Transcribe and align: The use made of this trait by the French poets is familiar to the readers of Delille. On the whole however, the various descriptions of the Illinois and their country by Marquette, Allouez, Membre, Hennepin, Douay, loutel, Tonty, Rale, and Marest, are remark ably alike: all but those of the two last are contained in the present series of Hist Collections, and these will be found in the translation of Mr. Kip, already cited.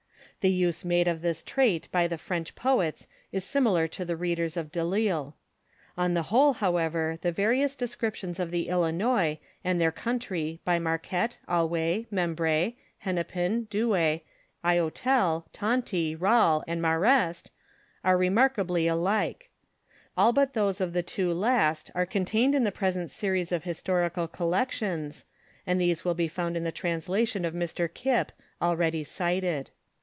The 0.41 0.49
use 0.49 0.83
made 0.83 1.07
of 1.07 1.21
this 1.21 1.43
trait 1.43 1.87
by 1.91 2.07
the 2.07 2.17
French 2.17 2.55
poets 2.55 3.07
is 3.31 3.47
familiar 3.51 3.87
to 3.89 4.03
the 4.03 4.17
readers 4.17 4.57
of 4.57 4.71
Delille. 4.71 5.35
On 5.95 6.15
the 6.15 6.23
whole 6.33 6.53
however, 6.53 7.19
the 7.21 7.31
various 7.31 7.75
descriptions 7.75 8.39
of 8.39 8.49
the 8.49 8.67
Illinois 8.67 9.37
and 9.63 9.79
their 9.79 9.91
country 9.91 10.59
by 10.65 10.79
Marquette, 10.79 11.37
Allouez, 11.47 12.07
Membre, 12.09 12.73
Hennepin, 13.01 13.65
Douay, 13.65 14.21
loutel, 14.63 15.43
Tonty, 15.53 16.15
Rale, 16.19 16.63
and 16.67 16.81
Marest, 16.81 17.51
are 18.03 18.17
remark 18.17 18.57
ably 18.57 18.87
alike: 18.87 19.51
all 20.17 20.33
but 20.33 20.55
those 20.55 20.81
of 20.81 20.93
the 20.93 21.03
two 21.03 21.31
last 21.35 21.91
are 21.93 22.07
contained 22.07 22.55
in 22.55 22.63
the 22.63 22.71
present 22.71 23.11
series 23.11 23.51
of 23.51 23.63
Hist 23.65 23.85
Collections, 23.85 25.23
and 25.67 25.79
these 25.79 26.03
will 26.03 26.15
be 26.15 26.27
found 26.27 26.57
in 26.57 26.63
the 26.63 26.71
translation 26.71 27.45
of 27.45 27.53
Mr. 27.53 27.87
Kip, 27.93 28.31
already 28.59 29.03
cited. 29.03 29.69